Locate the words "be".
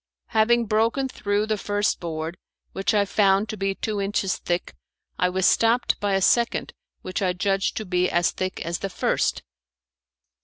3.55-3.75, 7.85-8.09